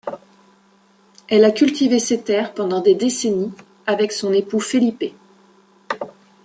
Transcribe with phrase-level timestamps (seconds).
[1.29, 3.53] Elle a cultivé ses terres pendant des décennies
[3.85, 5.13] avec son époux Felipe.